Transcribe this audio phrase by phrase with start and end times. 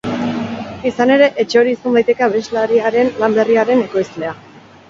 [0.91, 4.37] Izan ere, etxe hori izan daiteke abeslariaren lan berriaren ekoizlea.